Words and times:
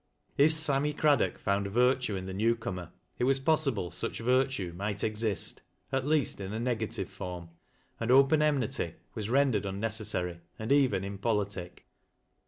If 0.35 0.51
Sara 0.53 0.79
my 0.81 0.93
Craddock 0.93 1.37
found 1.37 1.67
virtue 1.67 2.15
in 2.15 2.25
the 2.25 2.33
new 2.33 2.55
comer, 2.55 2.89
it 3.19 3.25
wai 3.25 3.33
possible 3.45 3.91
such 3.91 4.17
virtue 4.19 4.73
might 4.75 5.03
exist, 5.03 5.61
at 5.91 6.07
least 6.07 6.41
in 6.41 6.51
a 6.53 6.59
negative 6.59 7.07
form,— 7.07 7.49
and 7.99 8.09
open 8.09 8.41
enmity 8.41 8.95
was 9.13 9.29
rendered 9.29 9.67
unnecessary, 9.67 10.39
and 10.57 10.71
even 10.71 11.03
impolitic. 11.05 11.85